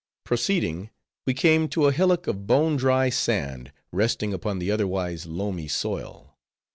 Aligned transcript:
Proceeding, 0.23 0.89
we 1.27 1.35
came 1.35 1.67
to 1.67 1.85
a 1.85 1.91
hillock 1.91 2.25
of 2.25 2.47
bone 2.47 2.75
dry 2.75 3.09
sand, 3.09 3.71
resting 3.91 4.33
upon 4.33 4.57
the 4.57 4.71
otherwise 4.71 5.27
loamy 5.27 5.67
soil. 5.67 6.35